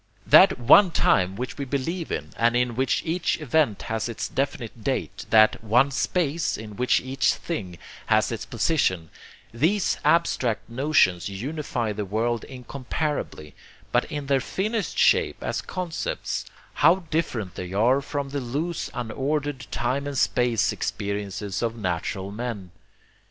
[0.25, 4.27] That one Time which we all believe in and in which each event has its
[4.27, 7.77] definite date, that one Space in which each thing
[8.07, 9.11] has its position,
[9.53, 13.53] these abstract notions unify the world incomparably;
[13.91, 16.45] but in their finished shape as concepts
[16.81, 22.71] how different they are from the loose unordered time and space experiences of natural men!